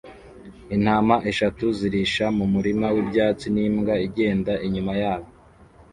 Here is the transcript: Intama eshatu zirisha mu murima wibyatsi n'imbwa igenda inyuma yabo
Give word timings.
Intama 0.75 1.15
eshatu 1.29 1.65
zirisha 1.77 2.25
mu 2.37 2.45
murima 2.53 2.87
wibyatsi 2.95 3.47
n'imbwa 3.55 3.93
igenda 4.07 4.53
inyuma 4.65 4.93
yabo 5.01 5.29